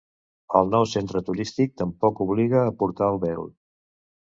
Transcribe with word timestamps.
El 0.59 0.71
nou 0.75 0.87
centre 0.93 1.21
turístic 1.27 1.77
tampoc 1.83 2.23
obliga 2.27 2.65
a 2.71 2.75
portar 2.83 3.13
el 3.17 3.23
vel 3.29 3.49